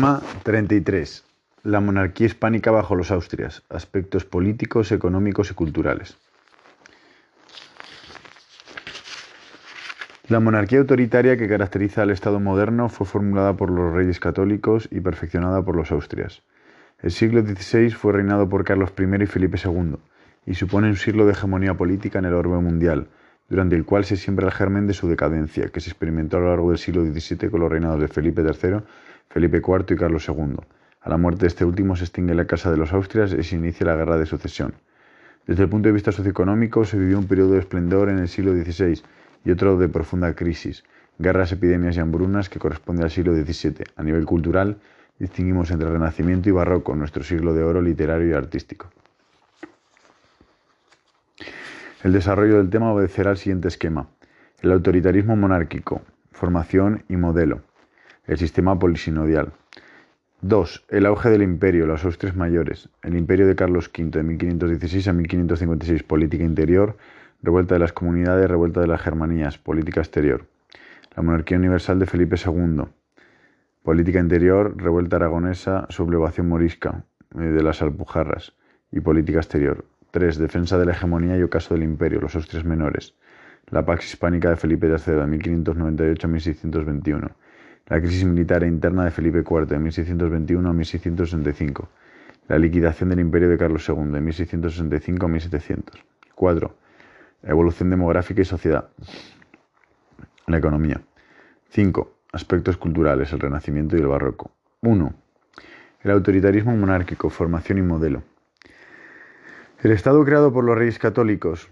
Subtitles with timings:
[0.00, 1.24] Tema 33.
[1.64, 3.62] La monarquía hispánica bajo los Austrias.
[3.68, 6.16] Aspectos políticos, económicos y culturales.
[10.28, 15.00] La monarquía autoritaria que caracteriza al Estado moderno fue formulada por los reyes católicos y
[15.00, 16.40] perfeccionada por los Austrias.
[17.02, 19.96] El siglo XVI fue reinado por Carlos I y Felipe II,
[20.46, 23.08] y supone un siglo de hegemonía política en el orbe mundial,
[23.50, 26.48] durante el cual se siembra el germen de su decadencia, que se experimentó a lo
[26.48, 28.78] largo del siglo XVII con los reinados de Felipe III,
[29.30, 30.56] Felipe IV y Carlos II.
[31.02, 33.54] A la muerte de este último se extingue la Casa de los Austrias y se
[33.54, 34.74] inicia la Guerra de Sucesión.
[35.46, 38.52] Desde el punto de vista socioeconómico, se vivió un periodo de esplendor en el siglo
[38.52, 39.00] XVI
[39.44, 40.82] y otro de profunda crisis,
[41.18, 43.84] guerras, epidemias y hambrunas que corresponde al siglo XVII.
[43.94, 44.78] A nivel cultural,
[45.18, 48.90] distinguimos entre Renacimiento y Barroco, nuestro siglo de oro literario y artístico.
[52.02, 54.08] El desarrollo del tema obedecerá al siguiente esquema.
[54.60, 57.69] El autoritarismo monárquico, formación y modelo.
[58.30, 59.54] El sistema polisinodial.
[60.42, 60.84] 2.
[60.88, 62.88] El auge del imperio, los Austrias mayores.
[63.02, 66.96] El imperio de Carlos V de 1516 a 1556, política interior,
[67.42, 70.46] revuelta de las comunidades, revuelta de las Germanías, política exterior.
[71.16, 72.84] La monarquía universal de Felipe II.
[73.82, 77.02] Política interior, revuelta aragonesa, sublevación morisca
[77.34, 78.52] eh, de las Alpujarras
[78.92, 79.84] y política exterior.
[80.12, 80.38] 3.
[80.38, 83.16] Defensa de la hegemonía y ocaso del imperio, los Austrias menores.
[83.70, 87.30] La Pax Hispánica de Felipe III de 1598 a 1621.
[87.90, 91.88] La crisis militar e interna de Felipe IV de 1621 a 1665.
[92.46, 96.04] La liquidación del imperio de Carlos II de 1665 a 1700.
[96.36, 96.76] 4.
[97.42, 98.90] Evolución demográfica y sociedad.
[100.46, 101.00] La economía.
[101.70, 102.14] 5.
[102.32, 104.52] Aspectos culturales, el Renacimiento y el Barroco.
[104.82, 105.12] 1.
[106.04, 108.22] El autoritarismo monárquico, formación y modelo.
[109.82, 111.68] El Estado creado por los reyes católicos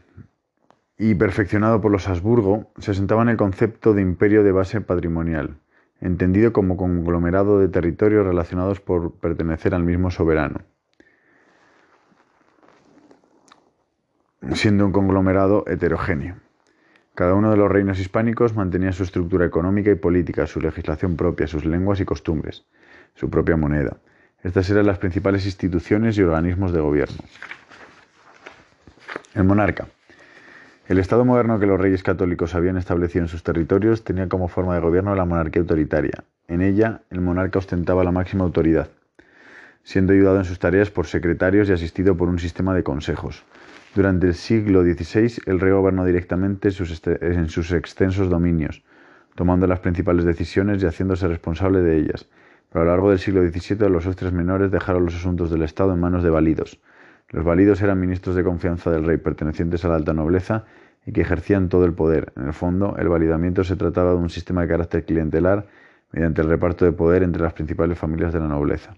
[0.98, 5.58] y perfeccionado por los Habsburgo se sentaba en el concepto de imperio de base patrimonial,
[6.00, 10.60] entendido como conglomerado de territorios relacionados por pertenecer al mismo soberano,
[14.52, 16.36] siendo un conglomerado heterogéneo.
[17.14, 21.48] Cada uno de los reinos hispánicos mantenía su estructura económica y política, su legislación propia,
[21.48, 22.64] sus lenguas y costumbres,
[23.14, 23.96] su propia moneda.
[24.44, 27.18] Estas eran las principales instituciones y organismos de gobierno.
[29.34, 29.88] El monarca.
[30.88, 34.74] El Estado moderno que los reyes católicos habían establecido en sus territorios tenía como forma
[34.74, 36.24] de gobierno la monarquía autoritaria.
[36.46, 38.88] En ella, el monarca ostentaba la máxima autoridad,
[39.82, 43.44] siendo ayudado en sus tareas por secretarios y asistido por un sistema de consejos.
[43.94, 48.82] Durante el siglo XVI, el rey gobernó directamente en sus extensos dominios,
[49.34, 52.26] tomando las principales decisiones y haciéndose responsable de ellas.
[52.72, 55.92] Pero a lo largo del siglo XVII, los ostres menores dejaron los asuntos del Estado
[55.92, 56.80] en manos de válidos,
[57.30, 60.64] los válidos eran ministros de confianza del rey, pertenecientes a la alta nobleza
[61.04, 62.32] y que ejercían todo el poder.
[62.36, 65.66] En el fondo, el validamiento se trataba de un sistema de carácter clientelar
[66.12, 68.96] mediante el reparto de poder entre las principales familias de la nobleza.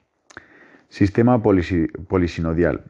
[0.88, 2.84] Sistema polisinodial.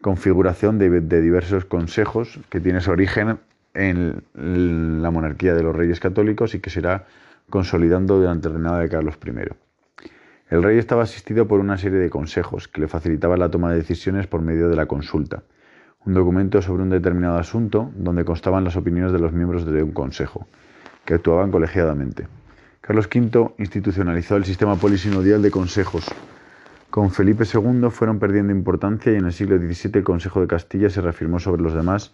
[0.00, 3.38] Configuración de, de diversos consejos que tiene su origen
[3.74, 4.22] en
[5.02, 7.06] la monarquía de los reyes católicos y que se irá
[7.50, 9.67] consolidando durante el reinado de Carlos I.
[10.50, 13.76] El rey estaba asistido por una serie de consejos que le facilitaban la toma de
[13.76, 15.42] decisiones por medio de la consulta,
[16.06, 19.92] un documento sobre un determinado asunto donde constaban las opiniones de los miembros de un
[19.92, 20.46] consejo,
[21.04, 22.28] que actuaban colegiadamente.
[22.80, 26.06] Carlos V institucionalizó el sistema polisinodial de consejos.
[26.88, 30.88] Con Felipe II fueron perdiendo importancia y en el siglo XVII el Consejo de Castilla
[30.88, 32.10] se reafirmó sobre los demás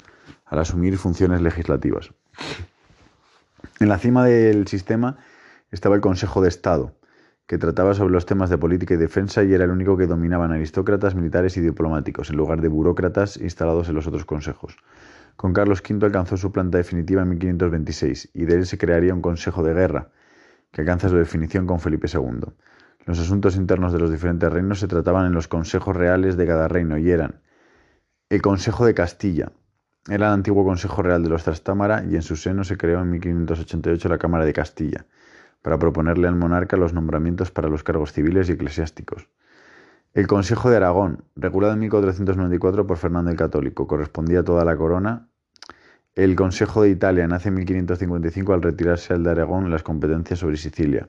[0.46, 2.10] al asumir funciones legislativas.
[3.78, 5.18] En la cima del sistema
[5.70, 6.94] estaba el Consejo de Estado,
[7.46, 10.52] que trataba sobre los temas de política y defensa y era el único que dominaban
[10.52, 14.76] aristócratas, militares y diplomáticos, en lugar de burócratas instalados en los otros consejos.
[15.36, 19.20] Con Carlos V alcanzó su planta definitiva en 1526 y de él se crearía un
[19.20, 20.10] Consejo de Guerra,
[20.70, 22.52] que alcanza su definición con Felipe II.
[23.04, 26.68] Los asuntos internos de los diferentes reinos se trataban en los consejos reales de cada
[26.68, 27.42] reino y eran
[28.30, 29.52] el Consejo de Castilla,
[30.08, 33.10] era el antiguo Consejo Real de los Trastámara y en su seno se creó en
[33.10, 35.06] 1588 la Cámara de Castilla
[35.64, 39.30] para proponerle al monarca los nombramientos para los cargos civiles y eclesiásticos.
[40.12, 44.76] El Consejo de Aragón, regulado en 1494 por Fernando el Católico, correspondía a toda la
[44.76, 45.26] corona.
[46.14, 50.58] El Consejo de Italia nace en 1555 al retirarse al de Aragón las competencias sobre
[50.58, 51.08] Sicilia.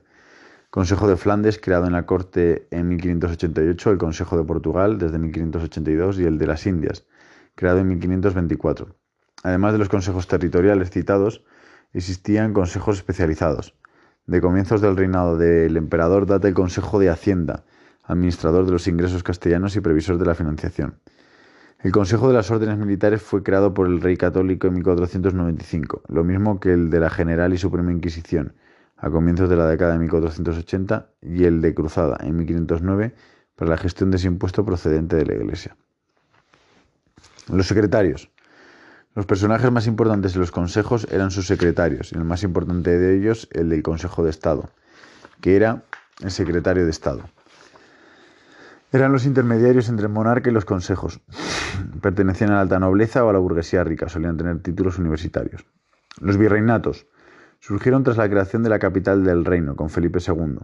[0.70, 6.18] Consejo de Flandes, creado en la corte en 1588, el Consejo de Portugal desde 1582
[6.18, 7.04] y el de las Indias,
[7.56, 8.96] creado en 1524.
[9.42, 11.44] Además de los consejos territoriales citados,
[11.92, 13.74] existían consejos especializados.
[14.26, 17.62] De comienzos del reinado del emperador data el Consejo de Hacienda,
[18.02, 20.98] administrador de los ingresos castellanos y previsor de la financiación.
[21.78, 26.24] El Consejo de las Órdenes Militares fue creado por el rey católico en 1495, lo
[26.24, 28.54] mismo que el de la General y Suprema Inquisición,
[28.96, 33.14] a comienzos de la década de 1480 y el de Cruzada en 1509
[33.54, 35.76] para la gestión de ese impuesto procedente de la Iglesia.
[37.52, 38.28] Los secretarios.
[39.16, 43.16] Los personajes más importantes de los consejos eran sus secretarios, y el más importante de
[43.16, 44.68] ellos el del Consejo de Estado,
[45.40, 45.84] que era
[46.20, 47.22] el secretario de Estado.
[48.92, 51.20] Eran los intermediarios entre el monarca y los consejos.
[52.02, 55.64] Pertenecían a la alta nobleza o a la burguesía rica, solían tener títulos universitarios.
[56.20, 57.06] Los virreinatos
[57.58, 60.58] surgieron tras la creación de la capital del reino, con Felipe II,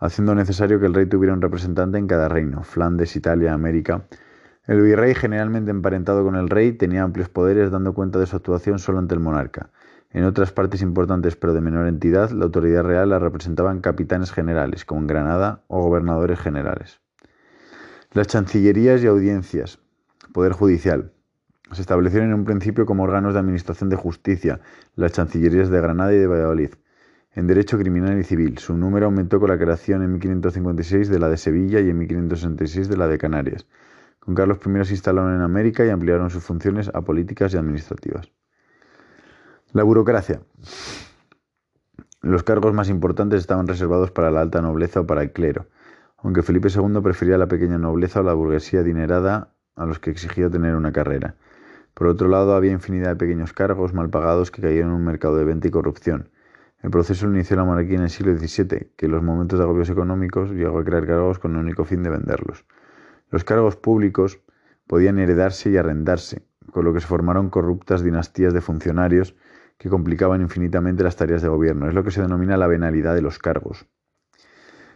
[0.00, 4.02] haciendo necesario que el rey tuviera un representante en cada reino, Flandes, Italia, América.
[4.66, 8.78] El virrey, generalmente emparentado con el rey, tenía amplios poderes, dando cuenta de su actuación
[8.78, 9.68] solo ante el monarca.
[10.10, 14.86] En otras partes importantes, pero de menor entidad, la autoridad real la representaban capitanes generales,
[14.86, 17.00] como en Granada, o gobernadores generales.
[18.12, 19.80] Las chancillerías y audiencias,
[20.32, 21.12] poder judicial,
[21.72, 24.60] se establecieron en un principio como órganos de administración de justicia,
[24.96, 26.70] las chancillerías de Granada y de Valladolid.
[27.32, 31.28] En derecho criminal y civil, su número aumentó con la creación en 1556 de la
[31.28, 33.66] de Sevilla y en 1566 de la de Canarias.
[34.24, 38.30] Con Carlos I se instalaron en América y ampliaron sus funciones a políticas y administrativas.
[39.72, 40.40] La burocracia.
[42.22, 45.66] Los cargos más importantes estaban reservados para la alta nobleza o para el clero
[46.24, 50.48] aunque Felipe II prefería la pequeña nobleza o la burguesía adinerada a los que exigía
[50.48, 51.36] tener una carrera.
[51.92, 55.36] Por otro lado, había infinidad de pequeños cargos mal pagados que caían en un mercado
[55.36, 56.30] de venta y corrupción.
[56.82, 59.64] El proceso lo inició la monarquía en el siglo XVII, que en los momentos de
[59.66, 62.64] agobios económicos llegó a crear cargos con el único fin de venderlos.
[63.34, 64.38] Los cargos públicos
[64.86, 69.34] podían heredarse y arrendarse, con lo que se formaron corruptas dinastías de funcionarios
[69.76, 71.88] que complicaban infinitamente las tareas de gobierno.
[71.88, 73.88] Es lo que se denomina la venalidad de los cargos.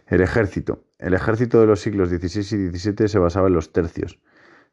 [0.07, 0.85] El ejército.
[0.99, 4.21] El ejército de los siglos XVI y XVII se basaba en los tercios.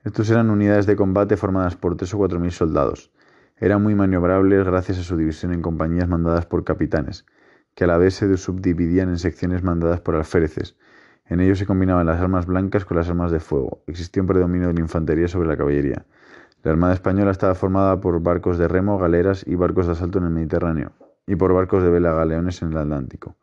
[0.04, 3.10] Estos eran unidades de combate formadas por tres o cuatro mil soldados.
[3.56, 7.26] Eran muy maniobrables gracias a su división en compañías mandadas por capitanes,
[7.74, 10.76] que a la vez se subdividían en secciones mandadas por alféreces.
[11.28, 13.82] En ellos se combinaban las armas blancas con las armas de fuego.
[13.86, 16.06] Existía un predominio de la infantería sobre la caballería.
[16.62, 20.24] La Armada Española estaba formada por barcos de remo, galeras y barcos de asalto en
[20.24, 20.92] el Mediterráneo,
[21.26, 23.36] y por barcos de vela galeones en el Atlántico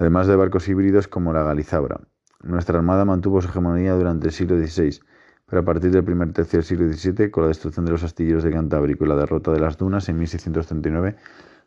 [0.00, 2.00] además de barcos híbridos como la Galizabra.
[2.42, 4.98] Nuestra armada mantuvo su hegemonía durante el siglo XVI,
[5.46, 8.42] pero a partir del primer tercio del siglo XVII, con la destrucción de los astilleros
[8.42, 11.16] de Cantábrico y la derrota de las dunas en 1639,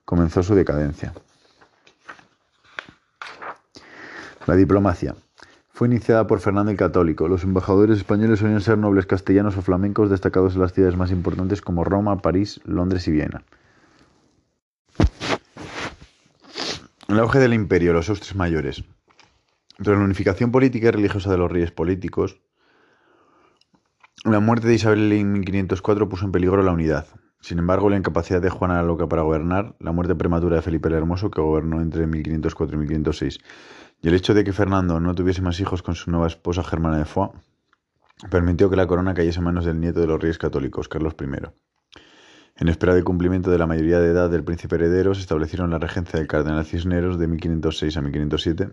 [0.03, 1.13] comenzó su decadencia.
[4.47, 5.15] La diplomacia.
[5.73, 7.27] Fue iniciada por Fernando el Católico.
[7.27, 11.61] Los embajadores españoles solían ser nobles castellanos o flamencos destacados en las ciudades más importantes
[11.61, 13.43] como Roma, París, Londres y Viena.
[17.07, 18.83] El auge del imperio, los Austres mayores.
[19.77, 22.39] Tras la unificación política y religiosa de los reyes políticos,
[24.25, 27.07] la muerte de Isabel en 1504 puso en peligro la unidad.
[27.43, 30.87] Sin embargo, la incapacidad de Juana la Loca para gobernar, la muerte prematura de Felipe
[30.87, 33.37] el Hermoso, que gobernó entre 1504 y 1506,
[34.01, 36.99] y el hecho de que Fernando no tuviese más hijos con su nueva esposa Germana
[36.99, 37.33] de Foix,
[38.31, 41.25] permitió que la corona cayese en manos del nieto de los reyes católicos, Carlos I.
[42.55, 45.79] En espera del cumplimiento de la mayoría de edad del príncipe heredero, se establecieron la
[45.79, 48.69] regencia del cardenal Cisneros de 1506 a 1507,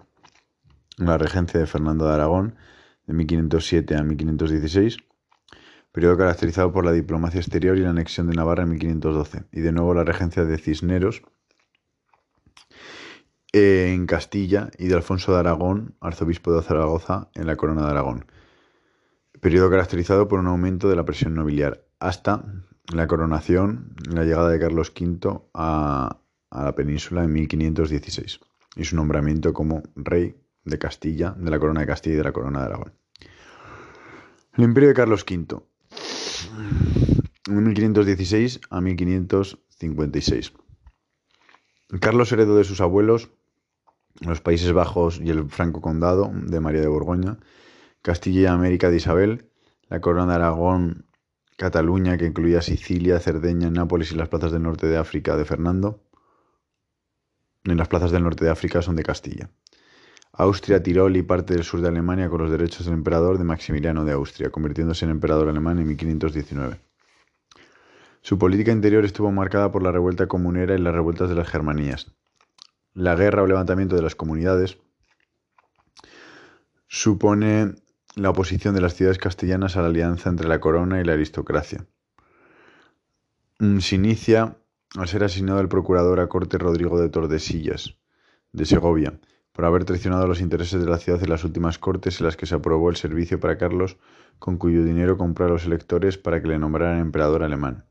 [0.99, 2.55] la regencia de Fernando de Aragón
[3.09, 4.99] de 1507 a 1516,
[5.93, 9.73] periodo caracterizado por la diplomacia exterior y la anexión de Navarra en 1512, y de
[9.73, 11.23] nuevo la regencia de Cisneros
[13.53, 18.27] en Castilla y de Alfonso de Aragón, arzobispo de Zaragoza, en la corona de Aragón,
[19.41, 22.45] periodo caracterizado por un aumento de la presión nobiliar, hasta
[22.93, 28.41] la coronación, la llegada de Carlos V a, la península en 1516
[28.77, 32.33] y su nombramiento como rey de Castilla, de la corona de Castilla y de la
[32.33, 32.93] corona de Aragón.
[34.57, 35.63] El imperio de Carlos V,
[37.47, 40.53] de 1516 a 1556.
[42.01, 43.31] Carlos heredó de sus abuelos
[44.21, 47.39] los Países Bajos y el Franco Condado de María de Borgoña,
[48.03, 49.51] Castilla y América de Isabel,
[49.89, 51.07] la corona de Aragón
[51.57, 56.03] Cataluña, que incluía Sicilia, Cerdeña, Nápoles y las plazas del norte de África de Fernando.
[57.65, 59.51] En las plazas del norte de África son de Castilla.
[60.41, 64.07] Austria, Tirol y parte del sur de Alemania con los derechos del emperador de Maximiliano
[64.07, 66.81] de Austria, convirtiéndose en emperador alemán en 1519.
[68.23, 72.13] Su política interior estuvo marcada por la revuelta comunera y las revueltas de las Germanías.
[72.95, 74.79] La guerra o levantamiento de las comunidades
[76.89, 77.75] supone
[78.17, 81.87] la oposición de las ciudades castellanas a la alianza entre la corona y la aristocracia.
[83.59, 84.57] Mm, se inicia
[84.97, 87.99] al ser asignado el procurador a corte Rodrigo de Tordesillas,
[88.53, 89.21] de Segovia,
[89.61, 92.47] por haber traicionado los intereses de la ciudad en las últimas cortes en las que
[92.47, 93.99] se aprobó el servicio para Carlos,
[94.39, 97.85] con cuyo dinero compró a los electores para que le nombraran emperador alemán.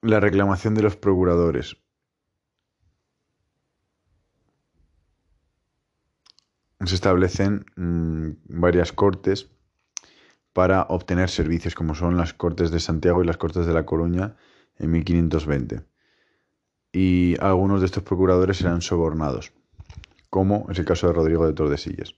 [0.00, 1.76] La reclamación de los procuradores.
[6.84, 9.52] Se establecen mm, varias cortes
[10.52, 14.34] para obtener servicios, como son las Cortes de Santiago y las Cortes de La Coruña
[14.78, 15.91] en 1520.
[16.92, 19.52] Y algunos de estos procuradores eran sobornados,
[20.28, 22.14] como es el caso de Rodrigo de Tordesillas.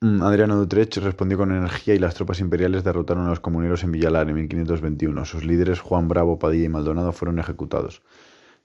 [0.00, 3.92] Mm, Adriano Dutrecht respondió con energía y las tropas imperiales derrotaron a los comuneros en
[3.92, 5.24] Villalar en 1521.
[5.24, 8.02] Sus líderes Juan Bravo, Padilla y Maldonado fueron ejecutados.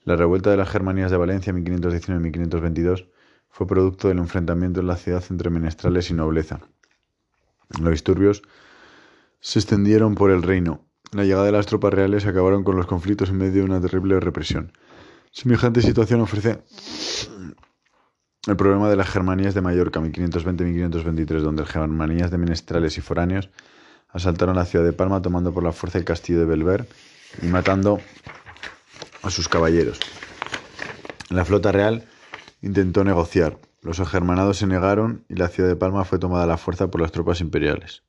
[0.03, 3.07] La revuelta de las Germanías de Valencia en 1519-1522
[3.49, 6.59] fue producto del enfrentamiento en la ciudad entre menestrales y nobleza.
[7.79, 8.41] Los disturbios
[9.39, 10.88] se extendieron por el reino.
[11.11, 14.19] La llegada de las tropas reales acabaron con los conflictos en medio de una terrible
[14.19, 14.71] represión.
[15.31, 16.59] Semejante situación ofrece
[18.47, 23.49] el problema de las Germanías de Mallorca, 1520-1523, donde las Germanías de menestrales y foráneos
[24.09, 26.87] asaltaron la ciudad de Palma tomando por la fuerza el castillo de Belver
[27.41, 27.99] y matando
[29.23, 29.99] a sus caballeros.
[31.29, 32.07] La flota real
[32.61, 33.57] intentó negociar.
[33.81, 37.01] Los agermanados se negaron y la ciudad de Palma fue tomada a la fuerza por
[37.01, 38.03] las tropas imperiales.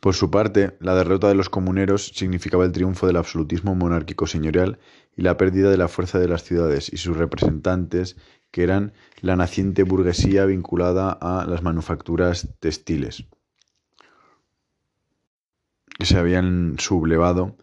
[0.00, 4.78] Por su parte, la derrota de los comuneros significaba el triunfo del absolutismo monárquico señorial
[5.16, 8.16] y la pérdida de la fuerza de las ciudades y sus representantes,
[8.52, 13.24] que eran la naciente burguesía vinculada a las manufacturas textiles,
[15.98, 17.56] que se habían sublevado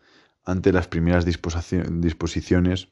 [0.44, 2.90] ante las primeras disposiciones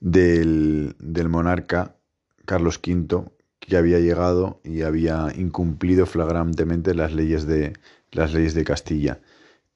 [0.00, 0.94] del,
[1.28, 1.96] monarca
[2.44, 3.30] Carlos V,
[3.66, 7.72] que había llegado y había incumplido flagrantemente las leyes de,
[8.12, 9.20] las leyes de Castilla,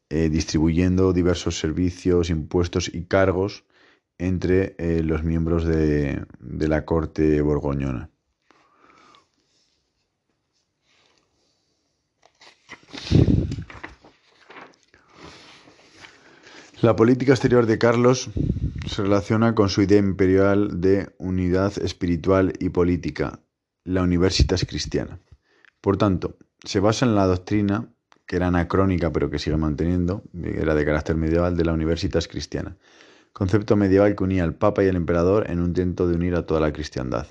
[0.09, 3.65] eh, distribuyendo diversos servicios, impuestos y cargos
[4.19, 8.11] entre eh, los miembros de, de la corte borgoñona.
[16.81, 18.31] La política exterior de Carlos
[18.87, 23.41] se relaciona con su idea imperial de unidad espiritual y política,
[23.85, 25.19] la Universitas Cristiana.
[25.81, 27.89] Por tanto, se basa en la doctrina,
[28.27, 32.77] que era anacrónica pero que sigue manteniendo, era de carácter medieval, de la Universitas Cristiana,
[33.33, 36.45] concepto medieval que unía al Papa y al Emperador en un intento de unir a
[36.45, 37.27] toda la cristiandad.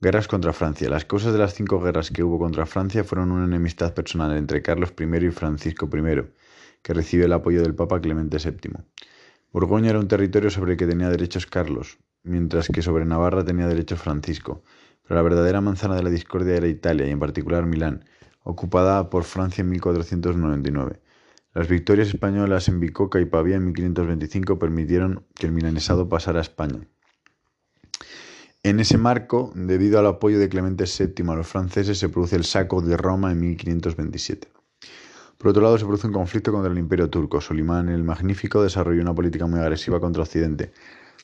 [0.00, 0.88] Guerras contra Francia.
[0.88, 4.62] Las causas de las cinco guerras que hubo contra Francia fueron una enemistad personal entre
[4.62, 6.22] Carlos I y Francisco I,
[6.80, 8.82] que recibe el apoyo del Papa Clemente VII.
[9.52, 13.66] Borgoña era un territorio sobre el que tenía derechos Carlos, mientras que sobre Navarra tenía
[13.66, 14.62] derechos Francisco,
[15.10, 18.04] pero la verdadera manzana de la discordia era Italia y en particular Milán,
[18.44, 21.00] ocupada por Francia en 1499.
[21.52, 26.42] Las victorias españolas en Bicoca y Pavía en 1525 permitieron que el milanesado pasara a
[26.42, 26.86] España.
[28.62, 32.44] En ese marco, debido al apoyo de Clemente VII a los franceses, se produce el
[32.44, 34.46] saco de Roma en 1527.
[35.38, 37.40] Por otro lado, se produce un conflicto contra el imperio turco.
[37.40, 40.70] Solimán el Magnífico desarrolló una política muy agresiva contra Occidente.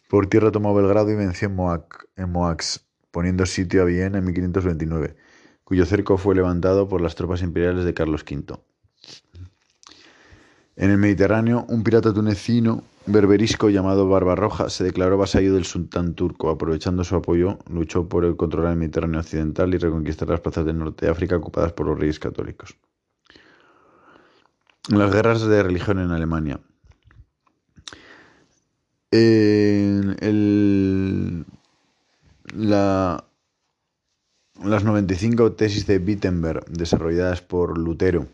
[0.08, 2.85] Por tierra tomó Belgrado y venció en, Moax,
[3.16, 5.16] poniendo sitio a Viena en 1529,
[5.64, 8.60] cuyo cerco fue levantado por las tropas imperiales de Carlos V.
[10.76, 16.50] En el Mediterráneo, un pirata tunecino berberisco llamado Barbarroja se declaró vasallo del sultán turco.
[16.50, 21.06] Aprovechando su apoyo, luchó por controlar el Mediterráneo occidental y reconquistar las plazas del norte
[21.06, 22.76] de África ocupadas por los reyes católicos.
[24.90, 26.60] Las guerras de religión en Alemania.
[32.56, 33.22] Las
[34.64, 38.28] 95 tesis de Wittenberg desarrolladas por Lutero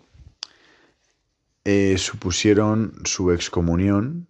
[1.64, 4.28] eh, supusieron su excomunión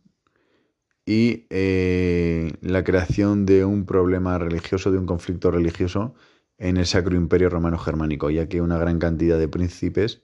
[1.06, 6.14] y eh, la creación de un problema religioso, de un conflicto religioso
[6.58, 10.22] en el Sacro Imperio Romano Germánico, ya que una gran cantidad de príncipes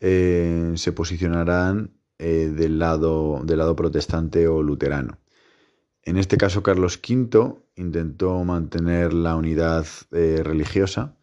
[0.00, 5.18] eh, se posicionarán del, lado, del lado protestante o luterano.
[6.06, 11.16] En este caso, Carlos V intentó mantener la unidad eh, religiosa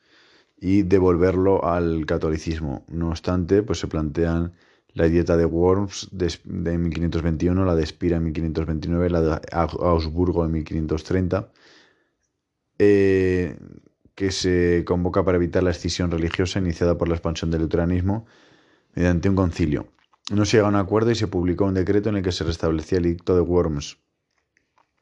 [0.60, 2.84] y devolverlo al catolicismo.
[2.90, 4.54] No obstante, pues se plantean
[4.90, 10.52] la dieta de Worms de, 1521, la de Spira en 1529, la de Augsburgo en
[10.52, 11.50] 1530,
[12.78, 18.26] que se convoca para evitar la escisión religiosa iniciada por la expansión del luteranismo
[18.96, 19.88] mediante un concilio.
[20.30, 22.44] No se llegó a un acuerdo y se publicó un decreto en el que se
[22.44, 24.03] restablecía el edicto de Worms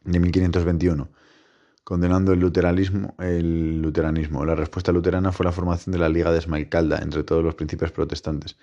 [0.04, 1.10] de 1521,
[1.84, 4.46] condenando el luteranismo, el luteranismo.
[4.46, 7.92] La respuesta luterana fue la formación de la Liga de Esmalcalda entre todos los príncipes
[7.92, 8.58] protestantes,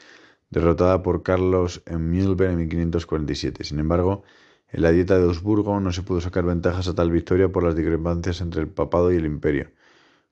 [0.50, 3.64] derrotada por Carlos en Mühlberg en 1547.
[3.64, 4.22] Sin embargo,
[4.70, 7.74] en la dieta de Augsburgo no se pudo sacar ventajas a tal victoria por las
[7.74, 9.70] discrepancias entre el papado y el imperio.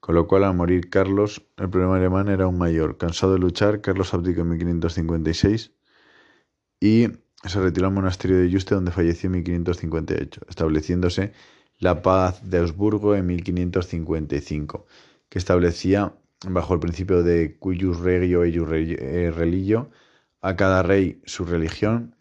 [0.00, 2.98] Con lo cual, al morir Carlos, el problema alemán era aún mayor.
[2.98, 5.72] Cansado de luchar, Carlos abdicó en 1556
[6.80, 7.08] y
[7.44, 11.32] se retiró al monasterio de Yuste, donde falleció en 1558, estableciéndose
[11.78, 14.86] la paz de Augsburgo en 1555,
[15.28, 16.14] que establecía,
[16.48, 19.90] bajo el principio de cuius regio eius eh, religio,
[20.40, 22.16] a cada rey su religión,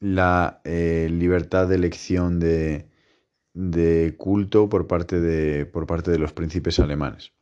[0.00, 2.88] la eh, libertad de elección de,
[3.54, 7.32] de culto por parte de, por parte de los príncipes alemanes.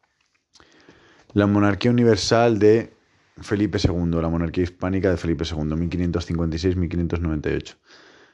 [1.32, 2.92] La monarquía universal de
[3.36, 7.76] Felipe II, la monarquía hispánica de Felipe II, 1556-1598.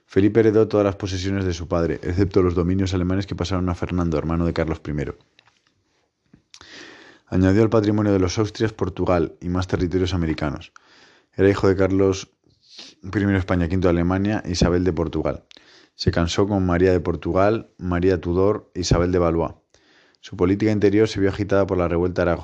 [0.06, 3.74] Felipe heredó todas las posesiones de su padre, excepto los dominios alemanes que pasaron a
[3.74, 4.92] Fernando, hermano de Carlos I.
[7.28, 10.72] Añadió al patrimonio de los Austrias Portugal y más territorios americanos.
[11.34, 12.30] Era hijo de Carlos
[13.02, 15.44] I de España, V de Alemania e Isabel de Portugal.
[15.96, 19.54] Se casó con María de Portugal, María Tudor e Isabel de Valois.
[20.28, 22.36] Su política interior se vio agitada por la, revuelta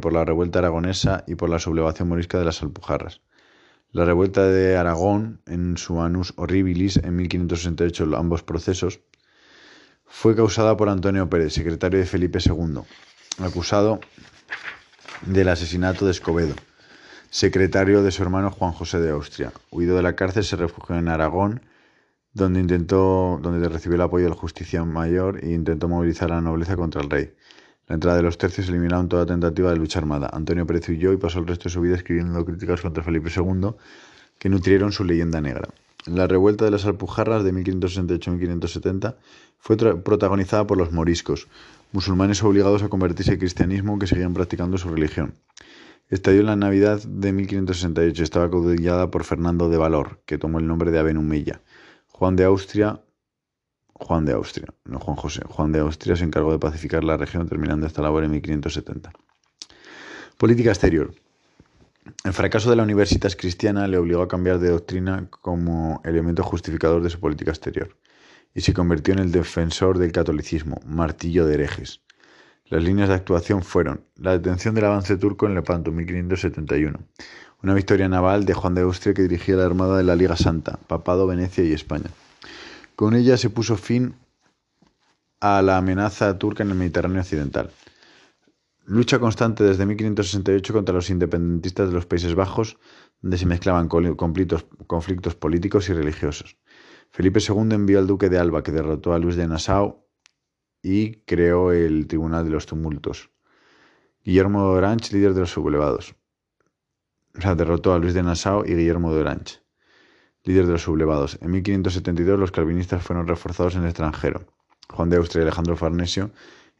[0.00, 3.20] por la revuelta aragonesa y por la sublevación morisca de las Alpujarras.
[3.90, 9.00] La revuelta de Aragón, en su Anus Horribilis, en 1568, ambos procesos,
[10.04, 12.82] fue causada por Antonio Pérez, secretario de Felipe II,
[13.40, 13.98] acusado
[15.22, 16.54] del asesinato de Escobedo,
[17.30, 19.52] secretario de su hermano Juan José de Austria.
[19.72, 21.60] Huido de la cárcel, se refugió en Aragón
[22.36, 26.76] donde intentó, donde recibió el apoyo del justicia mayor e intentó movilizar a la nobleza
[26.76, 27.30] contra el rey.
[27.88, 30.28] La entrada de los tercios eliminaron toda tentativa de lucha armada.
[30.32, 33.70] Antonio Pérez huyó y pasó el resto de su vida escribiendo críticas contra Felipe II
[34.38, 35.70] que nutrieron su leyenda negra.
[36.04, 39.14] La revuelta de las Alpujarras de 1568-1570
[39.58, 41.48] fue protagonizada por los moriscos,
[41.92, 45.32] musulmanes obligados a convertirse al cristianismo que seguían practicando su religión.
[46.10, 50.66] Estalló en la Navidad de 1568 estaba caudillada por Fernando de Valor, que tomó el
[50.66, 51.62] nombre de Abenumella.
[52.18, 53.02] Juan de Austria,
[53.92, 57.46] Juan de Austria, no Juan José, Juan de Austria se encargó de pacificar la región
[57.46, 59.12] terminando esta labor en 1570.
[60.38, 61.14] Política exterior.
[62.24, 67.02] El fracaso de la Universitas Cristiana le obligó a cambiar de doctrina como elemento justificador
[67.02, 67.98] de su política exterior
[68.54, 72.00] y se convirtió en el defensor del catolicismo, martillo de herejes.
[72.64, 76.98] Las líneas de actuación fueron la detención del avance turco en Lepanto, 1571,
[77.66, 80.78] una victoria naval de Juan de Austria que dirigía la Armada de la Liga Santa,
[80.86, 82.10] Papado, Venecia y España.
[82.94, 84.14] Con ella se puso fin
[85.40, 87.72] a la amenaza turca en el Mediterráneo occidental.
[88.84, 92.78] Lucha constante desde 1568 contra los independentistas de los Países Bajos,
[93.20, 96.56] donde se mezclaban conflictos, políticos y religiosos.
[97.10, 100.06] Felipe II envió al duque de Alba, que derrotó a Luis de Nassau
[100.84, 103.30] y creó el Tribunal de los Tumultos.
[104.22, 106.14] Guillermo de Orange, líder de los sublevados
[107.36, 109.60] o sea, derrotó a Luis de Nassau y Guillermo de Orange,
[110.44, 111.38] líder de los sublevados.
[111.42, 114.46] En 1572 los calvinistas fueron reforzados en el extranjero.
[114.88, 116.30] Juan de Austria y Alejandro Farnesio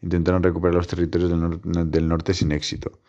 [0.01, 3.01] intentaron recuperar los territorios del, norte sin éxito.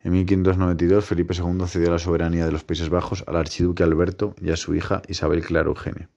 [0.00, 4.50] En 1592 Felipe II cedió la soberanía de los Países Bajos al archiduque Alberto y
[4.50, 6.08] a su hija Isabel Clara Eugenia.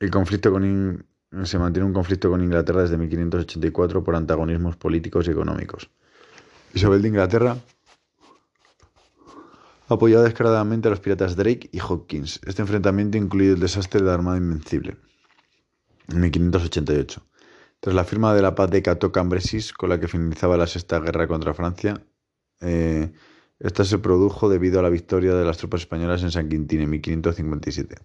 [0.00, 1.06] El conflicto con
[1.44, 5.90] se mantiene un conflicto con Inglaterra desde 1584 por antagonismos políticos y económicos.
[6.74, 7.56] Isabel de Inglaterra
[9.88, 12.40] apoyó descaradamente a los piratas Drake y Hawkins.
[12.46, 14.96] Este enfrentamiento incluye el desastre de la Armada Invencible
[16.08, 17.22] en 1588.
[17.80, 21.26] Tras la firma de la paz de Cateau-Cambrésis, con la que finalizaba la Sexta Guerra
[21.26, 22.02] contra Francia,
[22.60, 23.12] eh,
[23.60, 26.90] esta se produjo debido a la victoria de las tropas españolas en San Quintín en
[26.90, 27.96] 1557.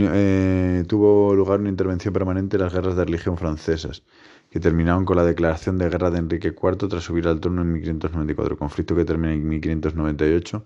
[0.00, 4.02] Eh, tuvo lugar una intervención permanente en las guerras de religión francesas
[4.50, 7.72] que terminaron con la declaración de guerra de Enrique IV tras subir al trono en
[7.72, 10.64] 1594, conflicto que termina en 1598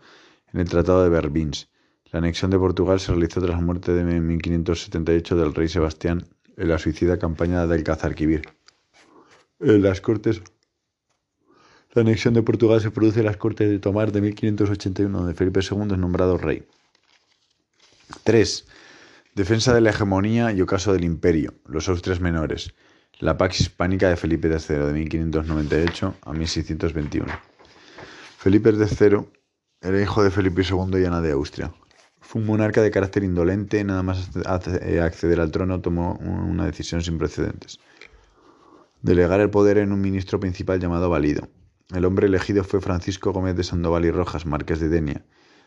[0.53, 1.69] en el Tratado de Vervins.
[2.11, 6.25] La anexión de Portugal se realizó tras la muerte de 1578 del rey Sebastián
[6.57, 8.43] en la suicida campaña del Cazarquivir.
[9.61, 10.43] En las Cortes
[11.95, 15.61] la anexión de Portugal se produce en las Cortes de Tomar de 1581, donde Felipe
[15.61, 16.67] II es nombrado rey.
[18.25, 18.67] 3.
[19.35, 22.73] Defensa de la hegemonía y ocaso del imperio, los Austrias menores.
[23.23, 27.33] La Pax Hispánica de Felipe III de 1598 a 1621.
[28.37, 29.19] Felipe III
[29.81, 31.73] era hijo de Felipe II y Ana de Austria.
[32.21, 37.17] Fue un monarca de carácter indolente, nada más acceder al trono tomó una decisión sin
[37.17, 37.79] precedentes.
[39.03, 41.49] Delegar el poder en un ministro principal llamado Valido.
[41.95, 45.25] El hombre elegido fue Francisco Gómez de Sandoval y Rojas, marqués de Denia,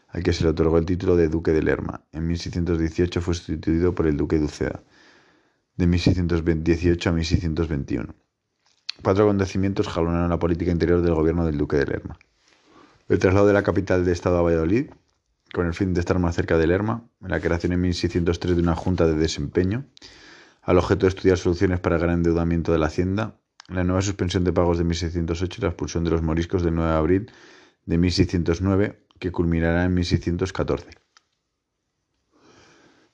[0.09, 2.03] al que se le otorgó el título de duque de Lerma.
[2.11, 4.49] En 1618 fue sustituido por el duque de
[5.77, 8.15] de 1618 a 1621.
[9.03, 12.17] Cuatro acontecimientos jalonaron la política interior del gobierno del duque de Lerma.
[13.09, 14.89] El traslado de la capital de Estado a Valladolid,
[15.53, 18.75] con el fin de estar más cerca de Lerma, la creación en 1603 de una
[18.75, 19.85] junta de desempeño,
[20.61, 24.43] al objeto de estudiar soluciones para el gran endeudamiento de la hacienda, la nueva suspensión
[24.43, 27.31] de pagos de 1608 y la expulsión de los moriscos del 9 de abril
[27.85, 31.04] de 1609, que culminará en 1614.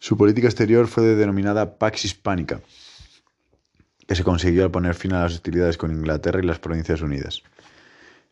[0.03, 2.59] Su política exterior fue denominada Pax Hispánica,
[4.07, 7.43] que se consiguió al poner fin a las hostilidades con Inglaterra y las Provincias Unidas.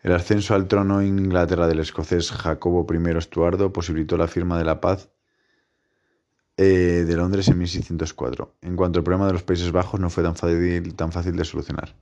[0.01, 4.63] El ascenso al trono en Inglaterra del escocés Jacobo I Estuardo posibilitó la firma de
[4.63, 5.11] la paz
[6.57, 8.55] eh, de Londres en 1604.
[8.63, 10.35] En cuanto al problema de los Países Bajos no fue tan
[11.11, 11.95] fácil, de solucionar.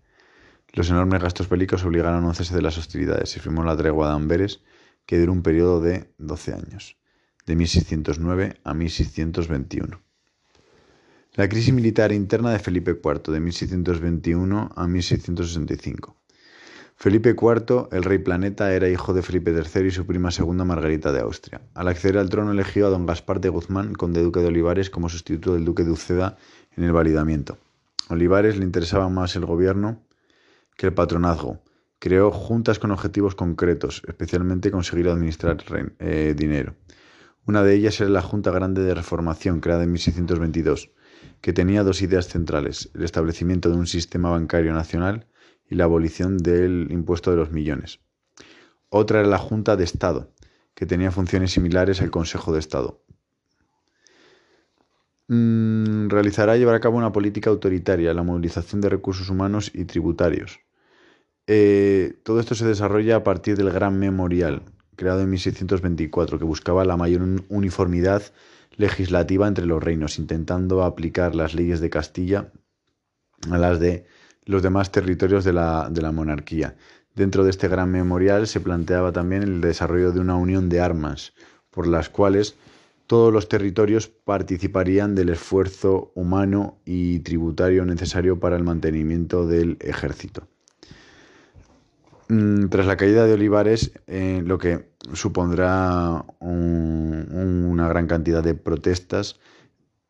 [0.72, 4.08] Los enormes gastos bélicos obligaron a un cese de las hostilidades y firmó la tregua
[4.08, 4.62] de Amberes,
[5.06, 6.98] que duró un periodo de 12 años
[7.48, 10.02] de 1609 a 1621.
[11.34, 16.16] La crisis militar interna de Felipe IV de 1621 a 1665.
[16.96, 21.12] Felipe IV, el rey planeta, era hijo de Felipe III y su prima segunda Margarita
[21.12, 21.62] de Austria.
[21.76, 25.08] Al acceder al trono eligió a don Gaspar de Guzmán, conde duque de Olivares, como
[25.08, 26.38] sustituto del duque de Uceda
[26.76, 27.60] en el validamiento.
[28.10, 30.02] Olivares le interesaba más el gobierno
[30.76, 31.62] que el patronazgo.
[32.00, 35.64] Creó juntas con objetivos concretos, especialmente conseguir administrar
[36.00, 36.76] eh, dinero.
[37.48, 40.92] Una de ellas era la Junta Grande de Reformación, creada en 1622,
[41.40, 45.28] que tenía dos ideas centrales, el establecimiento de un sistema bancario nacional
[45.70, 48.02] y la abolición del impuesto de los millones.
[48.90, 50.30] Otra era la Junta de Estado,
[50.76, 53.02] que tenía funciones similares al Consejo de Estado.
[55.30, 59.86] Mm, realizará y llevará a cabo una política autoritaria, la movilización de recursos humanos y
[59.86, 60.60] tributarios.
[61.48, 64.64] Eh, todo esto se desarrolla a partir del Gran Memorial,
[64.98, 68.24] creado en 1624, que buscaba la mayor uniformidad
[68.76, 72.52] legislativa entre los reinos, intentando aplicar las leyes de Castilla
[73.50, 74.06] a las de
[74.46, 76.76] los demás territorios de la, de la monarquía.
[77.16, 81.34] Dentro de este gran memorial se planteaba también el desarrollo de una unión de armas,
[81.72, 82.56] por las cuales
[83.08, 90.48] todos los territorios participarían del esfuerzo humano y tributario necesario para el mantenimiento del ejército.
[92.30, 99.40] Mm, tras la caída de Olivares, eh, lo que supondrá una gran cantidad de protestas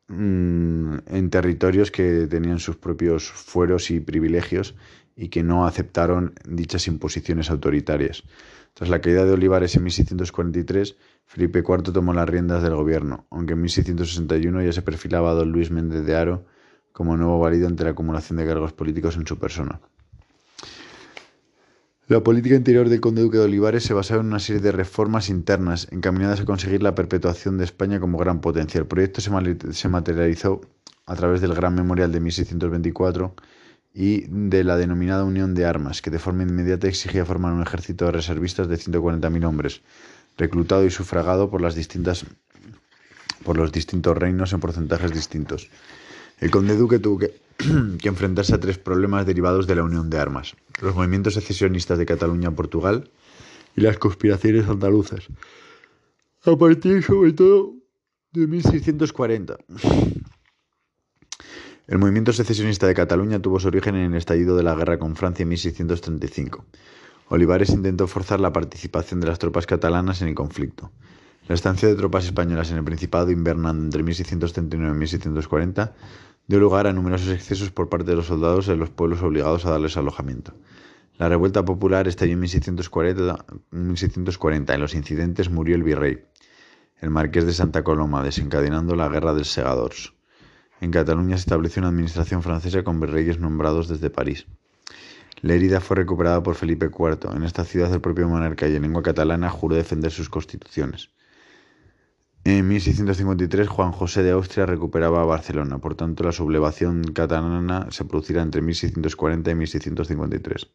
[0.08, 4.76] mm, en territorios que tenían sus propios fueros y privilegios
[5.16, 8.24] y que no aceptaron dichas imposiciones autoritarias.
[8.74, 13.54] Tras la caída de Olivares en 1643, Felipe IV tomó las riendas del gobierno, aunque
[13.54, 16.46] en 1661 ya se perfilaba a don Luis Méndez de Haro
[16.94, 19.82] como nuevo válido ante la acumulación de cargos políticos en su persona.
[22.10, 25.28] La política interior del conde duque de Olivares se basaba en una serie de reformas
[25.28, 28.80] internas encaminadas a conseguir la perpetuación de España como gran potencia.
[28.80, 30.62] El proyecto se materializó
[31.06, 33.36] a través del Gran Memorial de 1624
[33.94, 38.06] y de la denominada Unión de Armas, que de forma inmediata exigía formar un ejército
[38.06, 39.82] de reservistas de 140.000 hombres,
[40.38, 42.26] reclutado y sufragado por, las distintas,
[43.44, 45.70] por los distintos reinos en porcentajes distintos.
[46.40, 50.56] El conde duque tuvo que, enfrentarse a tres problemas derivados de la unión de armas.
[50.82, 53.10] Los movimientos secesionistas de Cataluña a Portugal
[53.76, 55.28] y las conspiraciones andaluzas.
[56.44, 57.74] A partir sobre todo
[58.32, 59.58] de 1640.
[61.88, 65.16] El movimiento secesionista de Cataluña tuvo su origen en el estallido de la guerra con
[65.16, 66.66] Francia en 1635.
[67.30, 70.92] Olivares intentó forzar la participación de las tropas catalanas en el conflicto.
[71.48, 75.96] La estancia de tropas españolas en el Principado invernando entre 1639 y 1640
[76.48, 79.72] dio lugar a numerosos excesos por parte de los soldados en los pueblos obligados a
[79.72, 80.54] darles alojamiento.
[81.18, 84.74] La revuelta popular estalló en 1640, 1640.
[84.74, 86.24] En los incidentes murió el virrey,
[87.02, 90.14] el marqués de Santa Coloma, desencadenando la Guerra del Segadors.
[90.80, 94.46] En Cataluña se estableció una administración francesa con virreyes nombrados desde París.
[95.42, 97.36] La herida fue recuperada por Felipe IV.
[97.36, 101.10] En esta ciudad el propio monarca y en lengua catalana juró defender sus constituciones.
[102.50, 108.42] En 1653 Juan José de Austria recuperaba Barcelona, por tanto la sublevación catalana se producirá
[108.42, 110.70] entre 1640 y 1653.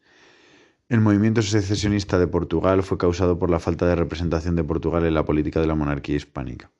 [0.90, 5.14] El movimiento secesionista de Portugal fue causado por la falta de representación de Portugal en
[5.14, 6.70] la política de la monarquía hispánica.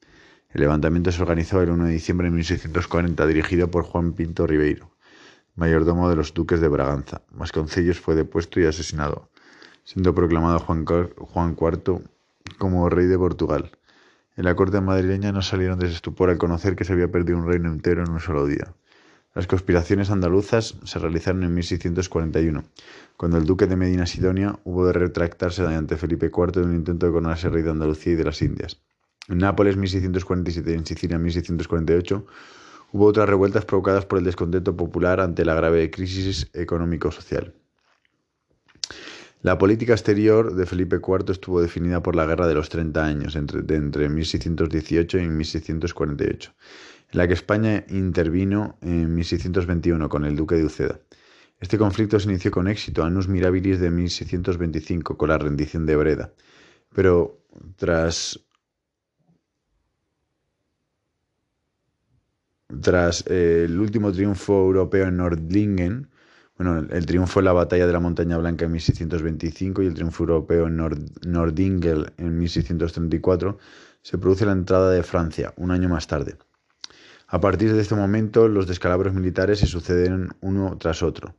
[0.50, 4.90] El levantamiento se organizó el 1 de diciembre de 1640, dirigido por Juan Pinto Ribeiro,
[5.54, 7.22] mayordomo de los duques de Braganza.
[7.30, 9.30] Vasconcellos fue depuesto y asesinado,
[9.84, 12.02] siendo proclamado Juan, Juan IV
[12.58, 13.72] como rey de Portugal.
[14.34, 17.46] En la corte madrileña no salieron de estupor al conocer que se había perdido un
[17.46, 18.72] reino entero en un solo día.
[19.34, 22.64] Las conspiraciones andaluzas se realizaron en 1641,
[23.18, 27.06] cuando el duque de Medina Sidonia hubo de retractarse ante Felipe IV de un intento
[27.06, 28.80] de coronarse rey de Andalucía y de las Indias.
[29.28, 32.26] En Nápoles, 1647 y en Sicilia, 1648,
[32.92, 37.54] hubo otras revueltas provocadas por el descontento popular ante la grave crisis económico-social.
[39.42, 43.34] La política exterior de Felipe IV estuvo definida por la Guerra de los Treinta Años,
[43.34, 46.54] entre, entre 1618 y 1648,
[47.10, 51.00] en la que España intervino en 1621 con el duque de Uceda.
[51.58, 56.32] Este conflicto se inició con éxito, Annus Mirabilis de 1625, con la rendición de Breda,
[56.94, 57.40] pero
[57.74, 58.38] tras
[62.80, 66.11] tras eh, el último triunfo europeo en Nordlingen,
[66.90, 70.66] el triunfo en la batalla de la Montaña Blanca en 1625 y el triunfo europeo
[70.66, 70.76] en
[71.26, 73.58] Nordingel en 1634,
[74.02, 76.36] se produce la entrada de Francia un año más tarde.
[77.28, 81.34] A partir de este momento, los descalabros militares se suceden uno tras otro.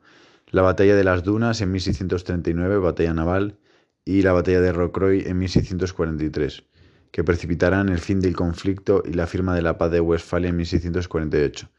[0.50, 3.58] La batalla de las Dunas en 1639, batalla naval,
[4.06, 6.64] y la batalla de Rocroi en 1643,
[7.12, 10.58] que precipitarán el fin del conflicto y la firma de la paz de Westfalia en
[10.58, 11.70] 1648,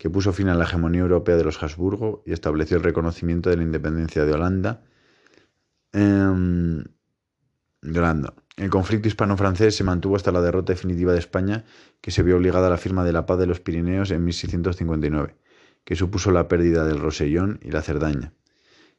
[0.00, 3.58] que puso fin a la hegemonía europea de los Habsburgo y estableció el reconocimiento de
[3.58, 4.82] la independencia de Holanda.
[7.82, 8.32] Holanda.
[8.56, 11.66] El conflicto hispano-francés se mantuvo hasta la derrota definitiva de España,
[12.00, 15.36] que se vio obligada a la firma de la paz de los Pirineos en 1659,
[15.84, 18.32] que supuso la pérdida del Rosellón y la Cerdaña.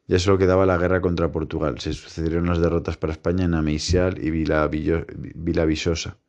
[0.06, 1.80] Ya solo quedaba la guerra contra Portugal.
[1.80, 6.20] Se sucedieron las derrotas para España en Ameixial y Villavisosa.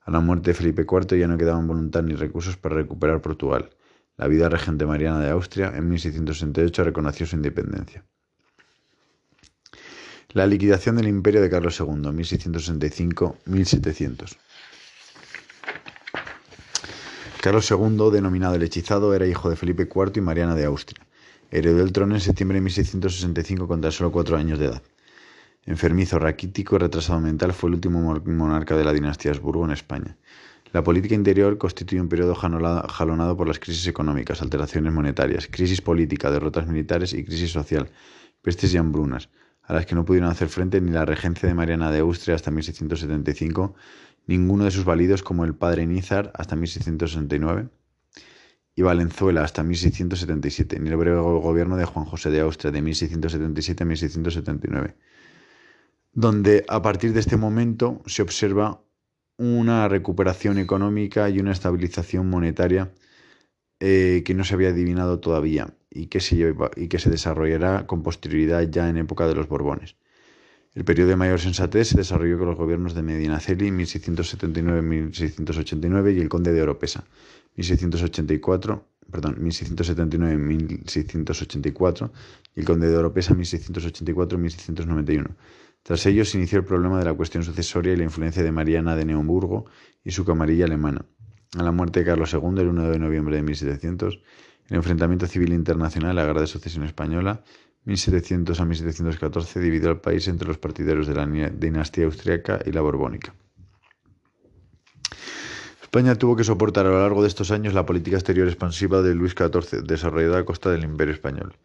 [0.00, 3.70] A la muerte de Felipe IV ya no quedaban voluntad ni recursos para recuperar Portugal.
[4.18, 8.04] La vida regente mariana de Austria en 1668 reconoció su independencia.
[10.30, 14.36] La liquidación del imperio de Carlos II, 1665-1700.
[17.40, 21.06] Carlos II, denominado el hechizado, era hijo de Felipe IV y Mariana de Austria.
[21.52, 24.82] Heredó el trono en septiembre de 1665 con tan solo cuatro años de edad.
[25.64, 30.16] Enfermizo, raquítico y retrasado mental, fue el último monarca de la dinastía Habsburgo en España.
[30.72, 36.30] La política interior constituye un periodo jalonado por las crisis económicas, alteraciones monetarias, crisis política,
[36.30, 37.90] derrotas militares y crisis social,
[38.42, 39.30] pestes y hambrunas,
[39.62, 42.50] a las que no pudieron hacer frente ni la regencia de Mariana de Austria hasta
[42.50, 43.74] 1675,
[44.26, 47.68] ninguno de sus validos como el padre Nízar hasta 1669,
[48.74, 53.82] y Valenzuela hasta 1677, ni el breve gobierno de Juan José de Austria de 1677
[53.82, 54.96] a 1679,
[56.12, 58.82] donde a partir de este momento se observa
[59.38, 62.90] una recuperación económica y una estabilización monetaria
[63.80, 68.02] eh, que no se había adivinado todavía y que, se y que se desarrollará con
[68.02, 69.94] posterioridad ya en época de los Borbones.
[70.74, 76.28] El periodo de mayor sensatez se desarrolló con los gobiernos de Medinaceli 1679-1689 y el
[76.28, 77.04] conde de Oropesa
[77.56, 82.10] 1684, perdón, 1679-1684
[82.54, 85.34] y el conde de Oropesa 1684-1691.
[85.82, 88.94] Tras ello se inició el problema de la cuestión sucesoria y la influencia de Mariana
[88.96, 89.66] de Neumburgo
[90.04, 91.04] y su camarilla alemana.
[91.56, 94.20] A la muerte de Carlos II, el 1 de noviembre de 1700,
[94.68, 97.42] el enfrentamiento civil internacional, la Guerra de Sucesión Española,
[97.84, 102.82] 1700 a 1714, dividió al país entre los partidarios de la dinastía austriaca y la
[102.82, 103.34] borbónica.
[105.80, 109.14] España tuvo que soportar a lo largo de estos años la política exterior expansiva de
[109.14, 111.56] Luis XIV, desarrollada a costa del Imperio Español.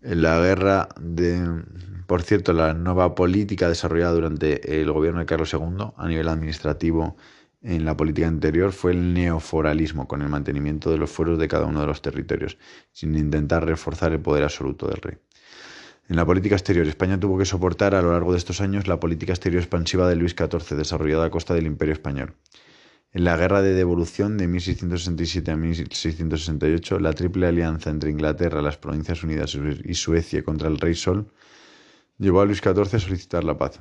[0.00, 1.64] La guerra de,
[2.06, 7.16] por cierto, la nueva política desarrollada durante el gobierno de Carlos II a nivel administrativo
[7.62, 11.66] en la política interior fue el neoforalismo, con el mantenimiento de los fueros de cada
[11.66, 12.58] uno de los territorios,
[12.92, 15.16] sin intentar reforzar el poder absoluto del rey.
[16.08, 19.00] En la política exterior, España tuvo que soportar a lo largo de estos años la
[19.00, 22.34] política exterior expansiva de Luis XIV, desarrollada a costa del Imperio Español.
[23.10, 28.76] En la Guerra de Devolución de 1667 a 1668, la triple alianza entre Inglaterra, las
[28.76, 31.32] Provincias Unidas y Suecia contra el Rey Sol
[32.18, 33.80] llevó a Luis XIV a solicitar la paz.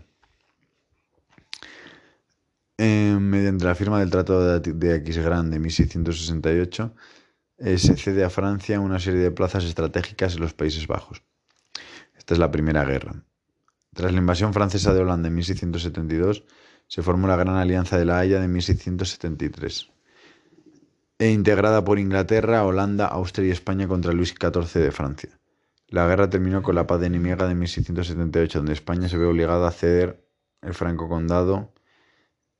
[2.77, 6.93] mediante la firma del Tratado de Aquisgrán de 1668,
[7.57, 11.23] eh, se cede a Francia una serie de plazas estratégicas en los Países Bajos.
[12.15, 13.23] Esta es la Primera Guerra.
[13.93, 16.45] Tras la invasión francesa de Holanda en 1672,
[16.88, 19.91] se formó la Gran Alianza de la Haya de 1673,
[21.19, 25.39] e integrada por Inglaterra, Holanda, Austria y España contra Luis XIV de Francia.
[25.89, 29.67] La guerra terminó con la paz de Nimiega de 1678, donde España se ve obligada
[29.67, 30.28] a ceder
[30.62, 31.73] el Franco Condado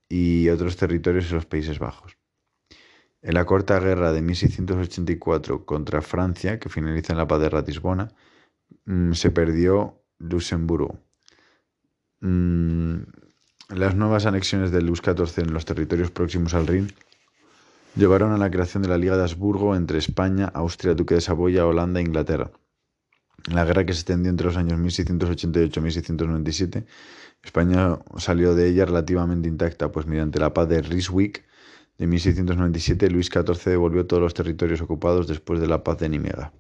[0.08, 2.18] y otros territorios en los Países Bajos.
[3.22, 8.08] En la corta guerra de 1684 contra Francia, que finaliza en la paz de Ratisbona,
[8.86, 11.00] mm, se perdió Luxemburgo.
[13.76, 16.94] Las nuevas anexiones de Luis XIV en los territorios próximos al Rin
[17.98, 21.66] llevaron a la creación de la Liga de Habsburgo entre España, Austria, Duque de Saboya,
[21.66, 22.50] Holanda e Inglaterra.
[23.52, 26.86] la guerra que se extendió entre los años 1688 y 1697,
[27.44, 31.44] España salió de ella relativamente intacta, pues mediante la paz de Ryswick
[31.98, 36.54] de 1697, Luis XIV devolvió todos los territorios ocupados después de la paz de Nimega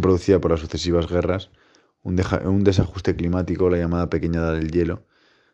[0.00, 1.50] producida por las sucesivas guerras,
[2.02, 5.04] un, desajuste climático, la llamada pequeña edad del hielo,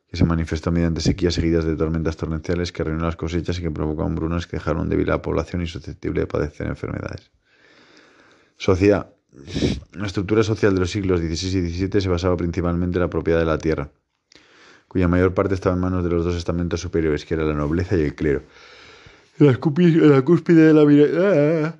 [0.06, 3.70] que se manifestó mediante sequías seguidas de tormentas torrenciales que arruinó las cosechas y que
[3.70, 7.30] provocaron brunas que dejaron débil a la población y susceptible de padecer enfermedades.
[8.58, 9.14] Sociedad.
[9.92, 13.38] La estructura social de los siglos XVI y XVII se basaba principalmente en la propiedad
[13.38, 13.90] de la tierra,
[14.88, 17.96] cuya mayor parte estaba en manos de los dos estamentos superiores, que era la nobleza
[17.96, 18.42] y el clero.
[19.38, 21.72] La, cúspide de la pirámide,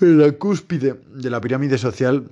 [0.00, 2.28] en la cúspide de la pirámide social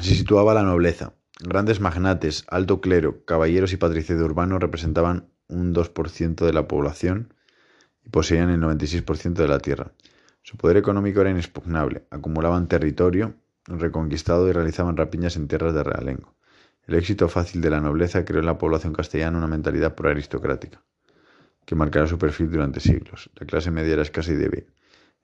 [0.00, 6.46] se situaba la nobleza, Grandes magnates, alto clero, caballeros y patricios urbanos representaban un 2%
[6.46, 7.34] de la población
[8.04, 9.92] y poseían el 96% de la tierra.
[10.42, 13.34] Su poder económico era inexpugnable, acumulaban territorio
[13.66, 16.34] reconquistado y realizaban rapiñas en tierras de realengo.
[16.86, 20.82] El éxito fácil de la nobleza creó en la población castellana una mentalidad pro-aristocrática,
[21.64, 23.30] que marcará su perfil durante siglos.
[23.36, 24.66] La clase media era escasa y débil.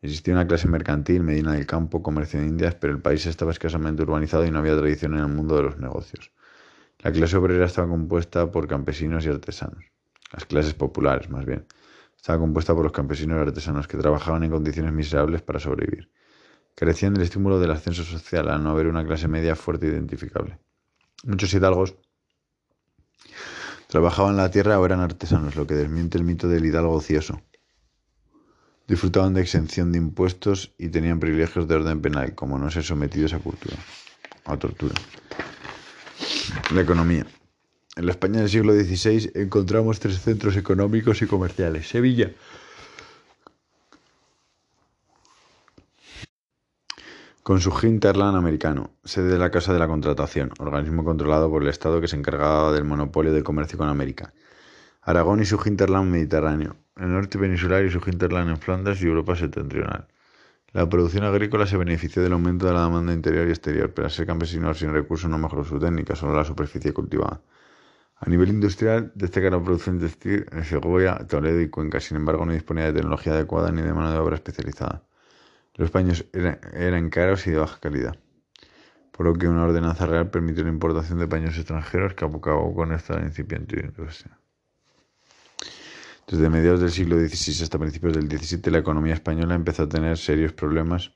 [0.00, 4.02] Existía una clase mercantil, medina del campo, comercio de Indias, pero el país estaba escasamente
[4.02, 6.30] urbanizado y no había tradición en el mundo de los negocios.
[7.00, 9.84] La clase obrera estaba compuesta por campesinos y artesanos.
[10.32, 11.64] Las clases populares, más bien.
[12.28, 16.10] Estaba compuesta por los campesinos y artesanos que trabajaban en condiciones miserables para sobrevivir.
[16.74, 20.58] Carecían del estímulo del ascenso social al no haber una clase media fuerte e identificable.
[21.24, 21.94] Muchos hidalgos
[23.86, 27.40] trabajaban la tierra o eran artesanos, lo que desmiente el mito del hidalgo ocioso
[28.86, 33.32] disfrutaban de exención de impuestos y tenían privilegios de orden penal, como no ser sometidos
[33.32, 33.76] a, cultura,
[34.44, 34.94] a tortura.
[36.74, 37.24] La economía.
[37.98, 41.88] En la España del siglo XVI encontramos tres centros económicos y comerciales.
[41.88, 42.30] Sevilla,
[47.42, 51.70] con su hinterland americano, sede de la Casa de la Contratación, organismo controlado por el
[51.70, 54.32] Estado que se encargaba del monopolio del comercio con América.
[55.02, 59.34] Aragón y su hinterland mediterráneo, el norte peninsular y su hinterland en Flandes y Europa
[59.34, 60.06] septentrional.
[60.70, 64.12] La producción agrícola se benefició del aumento de la demanda interior y exterior, pero al
[64.12, 67.40] ser campesinos sin recursos no mejoró su técnica, solo la superficie cultivada.
[68.20, 72.52] A nivel industrial, destaca la producción textil en Segovia, Toledo y Cuenca, sin embargo no
[72.52, 75.04] disponía de tecnología adecuada ni de mano de obra especializada.
[75.74, 78.18] Los paños eran, caros y de baja calidad,
[79.12, 82.92] por lo que una ordenanza real permitió la importación de paños extranjeros que acabó con
[82.92, 84.36] esta incipiente industria.
[86.26, 90.18] Desde mediados del siglo XVI hasta principios del XVII, la economía española empezó a tener
[90.18, 91.12] serios problemas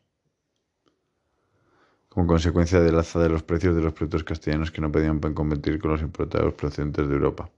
[2.12, 5.78] como consecuencia del alza de los precios de los productos castellanos que no podían competir
[5.78, 7.48] con los importados procedentes de Europa.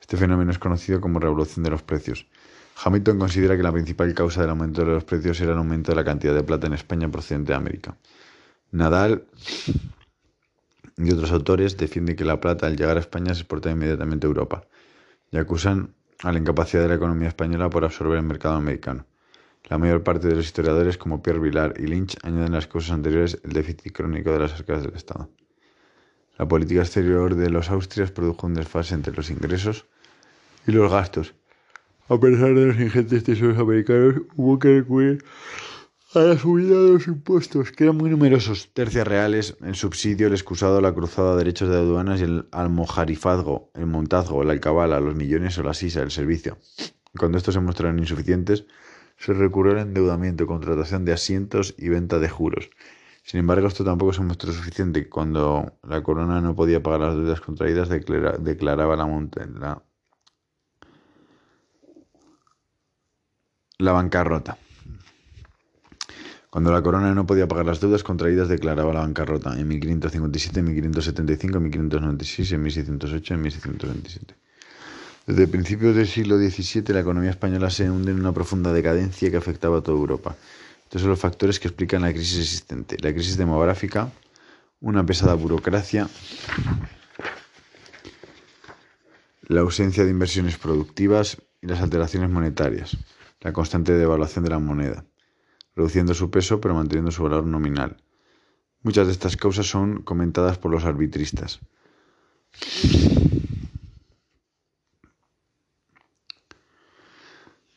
[0.00, 2.26] Este fenómeno es conocido como revolución de los precios.
[2.84, 5.96] Hamilton considera que la principal causa del aumento de los precios era el aumento de
[5.96, 7.96] la cantidad de plata en España procedente de América.
[8.70, 9.24] Nadal
[10.96, 14.28] y otros autores defienden que la plata al llegar a España se exporta inmediatamente a
[14.28, 14.62] Europa
[15.32, 15.92] y acusan
[16.22, 19.04] a la incapacidad de la economía española por absorber el mercado americano.
[19.68, 23.38] La mayor parte de los historiadores, como Pierre Vilar y Lynch, añaden las causas anteriores
[23.44, 25.30] el déficit crónico de las arcas del Estado.
[26.38, 29.86] La política exterior de los Austrias produjo un desfase entre los ingresos
[30.66, 31.34] y los gastos.
[32.08, 35.24] A pesar de los ingentes tesoros americanos, hubo que recurrir
[36.14, 40.34] a la subida de los impuestos, que eran muy numerosos, tercias reales, el subsidio, el
[40.34, 45.56] excusado, la cruzada, derechos de aduanas y el almojarifazgo, el montazgo, la alcabala, los millones
[45.56, 46.58] o la sisa, el servicio.
[47.16, 48.66] Cuando estos se mostraron insuficientes,
[49.22, 52.70] se recurrió al endeudamiento, contratación de asientos y venta de juros.
[53.22, 55.08] Sin embargo, esto tampoco se mostró suficiente.
[55.08, 59.82] Cuando la corona no podía pagar las deudas contraídas, declaraba la, la
[63.78, 64.58] La bancarrota.
[66.50, 70.66] Cuando la corona no podía pagar las deudas contraídas, declaraba la bancarrota en 1557, en
[70.66, 74.41] 1575, en 1596, en 1608, en 1627.
[75.26, 79.36] Desde principios del siglo XVII, la economía española se hunde en una profunda decadencia que
[79.36, 80.36] afectaba a toda Europa.
[80.84, 82.96] Estos son los factores que explican la crisis existente.
[83.00, 84.10] La crisis demográfica,
[84.80, 86.08] una pesada burocracia,
[89.48, 92.96] la ausencia de inversiones productivas y las alteraciones monetarias,
[93.40, 95.04] la constante devaluación de la moneda
[95.76, 97.96] reduciendo su peso pero manteniendo su valor nominal.
[98.82, 101.60] Muchas de estas causas son comentadas por los arbitristas.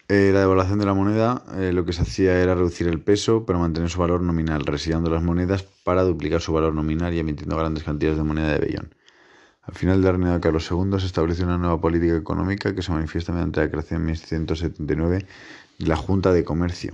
[0.08, 3.44] Eh, la devaluación de la moneda eh, lo que se hacía era reducir el peso
[3.44, 7.58] pero mantener su valor nominal, resillando las monedas para duplicar su valor nominal y emitiendo
[7.58, 8.94] grandes cantidades de moneda de vellón.
[9.64, 12.92] Al final del reinado de Carlos II se estableció una nueva política económica que se
[12.92, 15.26] manifiesta mediante la creación en 1679
[15.80, 16.94] de la Junta de Comercio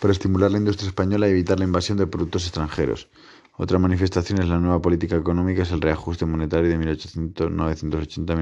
[0.00, 3.08] para estimular la industria española y evitar la invasión de productos extranjeros.
[3.56, 8.36] Otra manifestación es la nueva política económica, es el reajuste monetario de 1880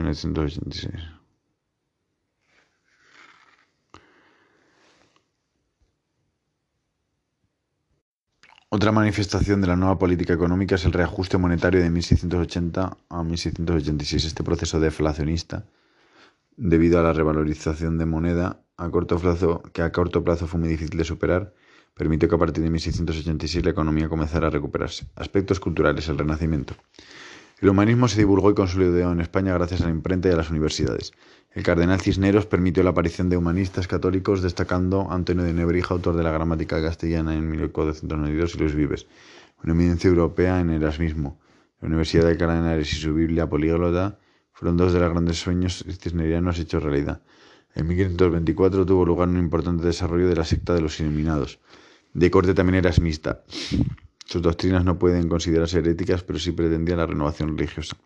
[8.76, 14.26] Otra manifestación de la nueva política económica es el reajuste monetario de 1680 a 1686.
[14.26, 15.64] Este proceso deflacionista,
[16.58, 20.68] debido a la revalorización de moneda, a corto plazo, que a corto plazo fue muy
[20.68, 21.54] difícil de superar,
[21.94, 25.06] permitió que a partir de 1686 la economía comenzara a recuperarse.
[25.16, 26.74] Aspectos culturales, el Renacimiento.
[27.58, 30.50] El humanismo se divulgó y consolidó en España gracias a la imprenta y a las
[30.50, 31.12] universidades.
[31.52, 36.22] El cardenal Cisneros permitió la aparición de humanistas católicos, destacando Antonio de Nebrija, autor de
[36.22, 39.06] la gramática castellana en 1492, y Luis Vives,
[39.64, 41.40] una eminencia europea en Erasmismo.
[41.80, 44.18] La Universidad de Cardenales y su Biblia políglota
[44.52, 47.22] fueron dos de los grandes sueños cisnerianos hechos realidad.
[47.74, 51.58] En 1524 tuvo lugar un importante desarrollo de la secta de los Iluminados.
[52.12, 53.44] De corte también era mixta.
[54.26, 57.96] Sus doctrinas no pueden considerarse heréticas, pero sí pretendían la renovación religiosa.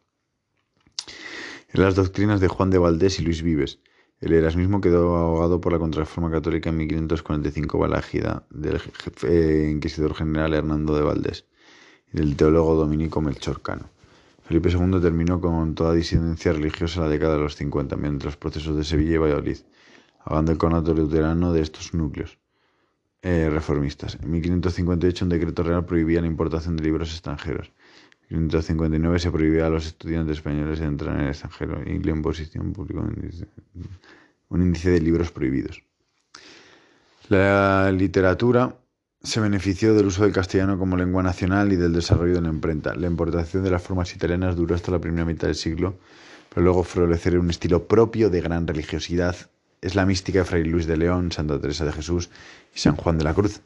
[1.72, 3.78] En las doctrinas de Juan de Valdés y Luis Vives.
[4.20, 9.70] El erasmismo quedó ahogado por la contrarreforma católica en 1545 bajo la égida del jefe
[9.70, 11.46] inquisidor general Hernando de Valdés
[12.12, 13.88] y del teólogo dominico Melchor Cano.
[14.44, 18.36] Felipe II terminó con toda disidencia religiosa en la década de los 50, mediante los
[18.36, 19.58] procesos de Sevilla y Valladolid,
[20.22, 22.39] hablando el conato luterano de estos núcleos
[23.22, 24.18] eh, reformistas.
[24.22, 27.72] En 1558 un decreto real prohibía la importación de libros extranjeros.
[28.30, 32.72] En 1559 se prohibía a los estudiantes españoles entrar en el extranjero y la imposición
[32.72, 33.00] pública
[34.48, 35.82] un índice de libros prohibidos.
[37.28, 38.76] La literatura
[39.22, 42.94] se benefició del uso del castellano como lengua nacional y del desarrollo de la imprenta.
[42.94, 45.94] La importación de las formas italianas duró hasta la primera mitad del siglo,
[46.48, 49.36] pero luego florecer un estilo propio de gran religiosidad.
[49.80, 52.28] Es la mística de Fray Luis de León, Santa Teresa de Jesús
[52.74, 53.60] y San Juan de la Cruz.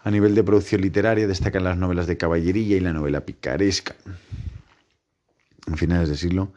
[0.00, 3.96] A nivel de producción literaria destacan las novelas de caballería y la novela picaresca.
[5.66, 6.52] En finales de siglo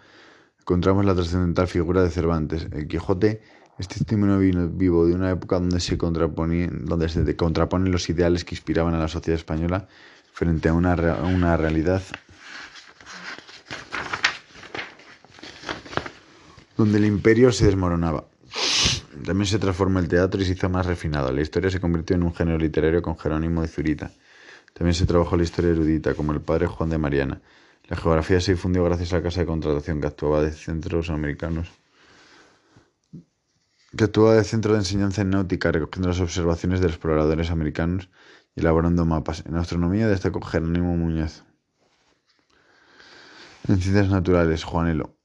[0.59, 2.67] encontramos la trascendental figura de Cervantes.
[2.71, 3.41] El Quijote
[3.79, 4.37] este testimonio
[4.69, 9.87] vivo de una época donde se, contraponen los ideales que inspiraban a la sociedad española
[10.33, 12.03] frente a una realidad
[16.77, 18.30] donde el imperio se desmoronaba.
[19.25, 21.31] También se transformó el teatro y se hizo más refinado.
[21.31, 24.11] La historia se convirtió en un género literario con Jerónimo de Zurita.
[24.73, 27.41] También se trabajó la historia erudita, como el padre Juan de Mariana.
[27.87, 31.71] La geografía se difundió gracias a la casa de contratación que actuaba de centros americanos
[33.95, 38.09] que actúa de centro de enseñanza en náutica, recogiendo las observaciones de exploradores americanos
[38.55, 39.43] y elaborando mapas.
[39.45, 41.43] En astronomía destacó Jerónimo Muñoz.
[43.67, 45.20] En ciencias naturales, Juanelo.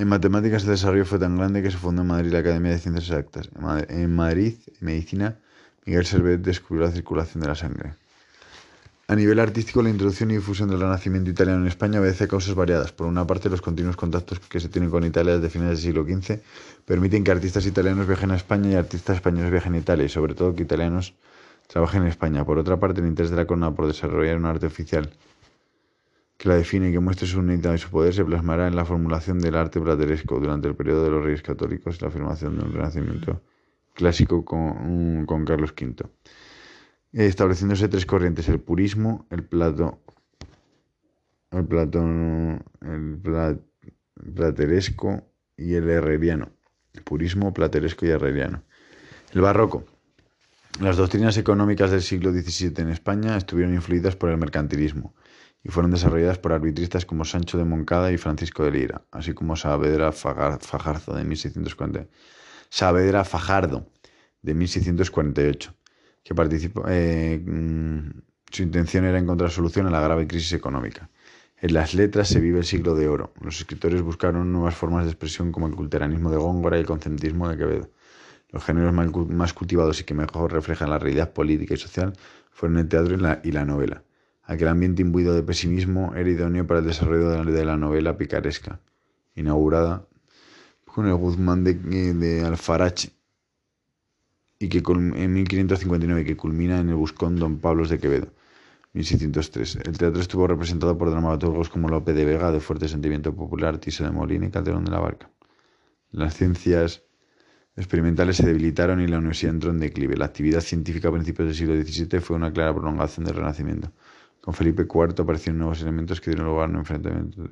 [0.00, 2.78] En matemáticas el desarrollo fue tan grande que se fundó en Madrid la Academia de
[2.78, 3.50] Ciencias Exactas.
[3.90, 5.36] En Madrid, en medicina,
[5.84, 7.92] Miguel Servet descubrió la circulación de la sangre.
[9.08, 12.54] A nivel artístico, la introducción y difusión del renacimiento italiano en España obedece a causas
[12.54, 12.92] variadas.
[12.92, 16.04] Por una parte, los continuos contactos que se tienen con Italia desde finales del siglo
[16.04, 16.40] XV
[16.86, 20.32] permiten que artistas italianos viajen a España y artistas españoles viajen a Italia, y sobre
[20.32, 21.12] todo que italianos
[21.66, 22.42] trabajen en España.
[22.46, 25.10] Por otra parte, el interés de la corona por desarrollar un arte oficial
[26.40, 28.86] que la define y que muestre su unidad y su poder se plasmará en la
[28.86, 32.64] formulación del arte plateresco durante el periodo de los reyes católicos y la afirmación de
[32.64, 33.42] un renacimiento
[33.92, 36.08] clásico con, con Carlos V
[37.12, 40.00] estableciéndose tres corrientes, el purismo, el plato,
[41.50, 43.20] el platón, el
[44.34, 45.28] plateresco
[45.58, 46.52] y el herreriano.
[47.04, 48.62] purismo, plateresco y herreriano.
[49.34, 49.84] El barroco.
[50.80, 55.12] Las doctrinas económicas del siglo XVII en España estuvieron influidas por el mercantilismo
[55.62, 59.56] y fueron desarrolladas por arbitristas como Sancho de Moncada y Francisco de Lira, así como
[59.56, 62.06] Saavedra Fajardo de 1640.
[62.70, 63.86] Saavedra Fajardo
[64.42, 65.74] de 1648,
[66.22, 68.10] que participó, eh, mm,
[68.50, 71.10] su intención era encontrar solución a la grave crisis económica.
[71.62, 73.34] En las letras se vive el siglo de oro.
[73.42, 77.48] Los escritores buscaron nuevas formas de expresión como el culteranismo de Góngora y el concentrismo
[77.50, 77.90] de Quevedo.
[78.48, 82.14] Los géneros más cultivados y que mejor reflejan la realidad política y social
[82.50, 84.02] fueron el teatro y la, novela.
[84.50, 88.80] Aquel ambiente imbuido de pesimismo era idóneo para el desarrollo de la, novela picaresca,
[89.36, 90.08] inaugurada
[90.86, 93.12] con el Guzmán de, de Alfarache
[94.58, 98.26] y que en 1559 que culmina en el Buscón Don Pablos de Quevedo.
[98.92, 99.76] 1603.
[99.84, 104.02] El teatro estuvo representado por dramaturgos como Lope de Vega, de fuerte sentimiento popular, Tiso
[104.02, 105.30] de Molina y Calderón de la Barca.
[106.10, 107.04] Las ciencias
[107.76, 110.16] experimentales se debilitaron y la universidad entró en declive.
[110.16, 113.92] La actividad científica a principios del siglo XVII fue una clara prolongación del Renacimiento.
[114.40, 117.42] Con Felipe IV aparecieron nuevos elementos que dieron lugar a un enfrentamiento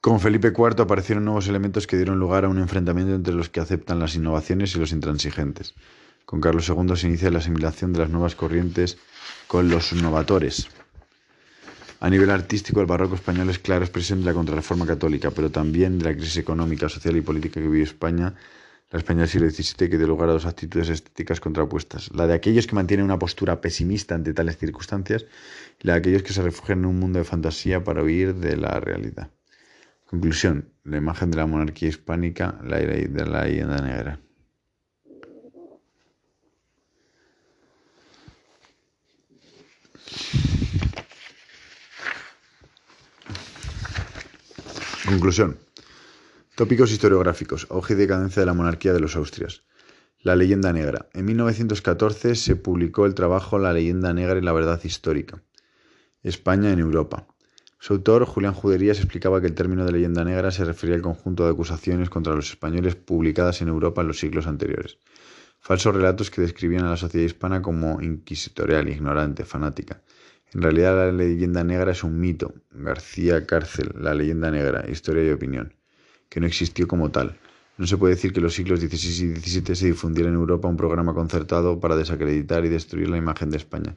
[0.00, 3.60] Con Felipe IV aparecieron nuevos elementos que dieron lugar a un enfrentamiento entre los que
[3.60, 5.74] aceptan las innovaciones y los intransigentes.
[6.26, 8.98] Con Carlos II se inicia la asimilación de las nuevas corrientes
[9.46, 10.68] con los innovadores.
[12.00, 15.98] A nivel artístico, el barroco español es clara expresión de la contrarreforma católica, pero también
[15.98, 18.34] de la crisis económica, social y política que vivió España,
[18.94, 22.12] la España del siglo XVII, que dio lugar a dos actitudes estéticas contrapuestas.
[22.14, 25.26] La de aquellos que mantienen una postura pesimista ante tales circunstancias
[25.82, 28.56] y la de aquellos que se refugian en un mundo de fantasía para huir de
[28.56, 29.30] la realidad.
[30.06, 30.68] Conclusión.
[30.84, 34.20] La imagen de la monarquía hispánica, la de la leyenda negra.
[45.04, 45.58] Conclusión.
[46.56, 47.66] Tópicos historiográficos.
[47.68, 49.64] Auge y decadencia de la monarquía de los Austrias.
[50.20, 51.08] La leyenda negra.
[51.12, 55.42] En 1914 se publicó el trabajo La leyenda negra y la verdad histórica.
[56.22, 57.26] España en Europa.
[57.80, 61.44] Su autor, Julián Juderías, explicaba que el término de leyenda negra se refería al conjunto
[61.44, 64.98] de acusaciones contra los españoles publicadas en Europa en los siglos anteriores.
[65.58, 70.02] Falsos relatos que describían a la sociedad hispana como inquisitorial, ignorante, fanática.
[70.52, 75.30] En realidad la leyenda negra es un mito, García Cárcel, la leyenda negra, historia y
[75.30, 75.74] opinión,
[76.28, 77.38] que no existió como tal.
[77.76, 80.68] No se puede decir que en los siglos XVI y XVII se difundiera en Europa
[80.68, 83.96] un programa concertado para desacreditar y destruir la imagen de España.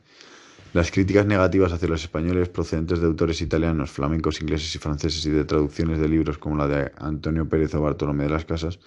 [0.74, 5.30] Las críticas negativas hacia los españoles procedentes de autores italianos, flamencos, ingleses y franceses y
[5.32, 8.80] de traducciones de libros como la de Antonio Pérez o Bartolomé de las Casas,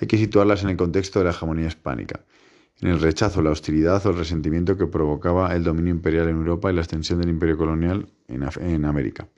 [0.00, 2.20] hay que situarlas en el contexto de la hegemonía hispánica
[2.82, 6.70] en el rechazo, la hostilidad o el resentimiento que provocaba el dominio imperial en Europa
[6.70, 9.28] y la extensión del imperio colonial en, América.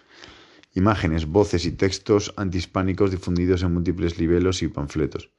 [0.75, 5.31] Imágenes, voces y textos antihispánicos difundidos en múltiples libelos y panfletos.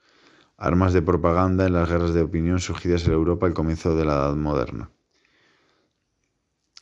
[0.57, 4.13] Armas de propaganda en las guerras de opinión surgidas en Europa al comienzo de la
[4.13, 4.89] Edad Moderna.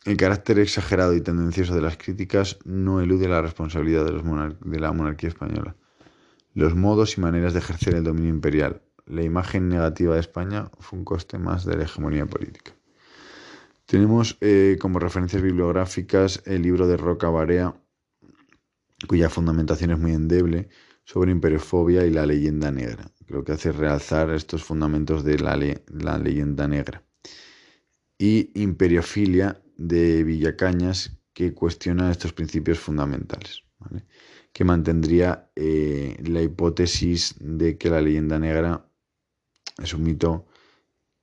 [0.04, 5.30] El carácter exagerado y tendencioso de las críticas no elude la responsabilidad de la monarquía
[5.30, 5.74] española.
[6.52, 11.00] Los modos y maneras de ejercer el dominio imperial, la imagen negativa de España fue
[11.00, 12.72] un coste más de la hegemonía política.
[13.86, 17.74] Tenemos eh, como referencias bibliográficas el libro de Roca Barea,
[19.06, 20.68] cuya fundamentación es muy endeble,
[21.04, 23.10] sobre imperiofobia y la leyenda negra.
[23.26, 25.56] Creo que hace realzar estos fundamentos de la,
[25.88, 27.02] la leyenda negra.
[28.18, 33.64] Y imperiofilia de Villacañas, que cuestiona estos principios fundamentales,
[34.52, 38.88] que mantendría eh, la hipótesis de que la leyenda negra
[39.82, 40.46] es un mito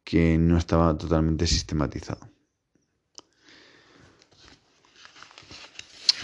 [0.03, 2.29] que no estaba totalmente sistematizado.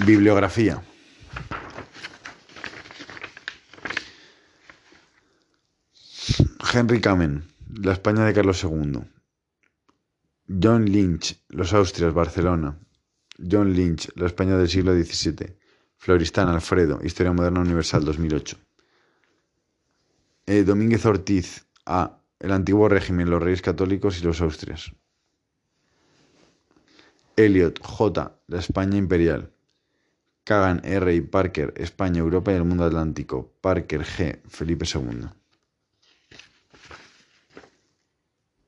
[0.05, 0.83] Bibliografía.
[6.73, 7.43] Henry Kamen,
[7.81, 8.99] La España de Carlos II.
[10.61, 12.77] John Lynch, Los Austrias, Barcelona.
[13.37, 15.57] John Lynch, La España del siglo XVII.
[15.97, 18.57] Floristán, Alfredo, Historia Moderna Universal, 2008.
[20.45, 22.19] Eh, Domínguez Ortiz, A.
[22.39, 24.91] El antiguo régimen, los reyes católicos y los austrias.
[27.35, 28.39] Elliot J.
[28.47, 29.51] La España imperial.
[30.43, 31.15] Kagan R.
[31.15, 33.53] y Parker, España, Europa y el mundo atlántico.
[33.61, 34.41] Parker G.
[34.47, 35.27] Felipe II.